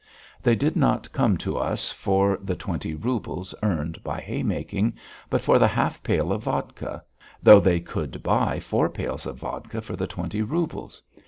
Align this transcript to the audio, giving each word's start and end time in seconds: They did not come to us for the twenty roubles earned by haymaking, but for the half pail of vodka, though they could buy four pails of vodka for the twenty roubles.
They 0.41 0.55
did 0.55 0.75
not 0.75 1.11
come 1.11 1.37
to 1.37 1.59
us 1.59 1.91
for 1.91 2.39
the 2.41 2.55
twenty 2.55 2.95
roubles 2.95 3.53
earned 3.61 4.01
by 4.03 4.19
haymaking, 4.19 4.93
but 5.29 5.41
for 5.41 5.59
the 5.59 5.67
half 5.67 6.01
pail 6.01 6.31
of 6.33 6.41
vodka, 6.45 7.03
though 7.43 7.59
they 7.59 7.79
could 7.81 8.23
buy 8.23 8.59
four 8.59 8.89
pails 8.89 9.27
of 9.27 9.35
vodka 9.37 9.79
for 9.79 9.95
the 9.95 10.07
twenty 10.07 10.41
roubles. 10.41 11.03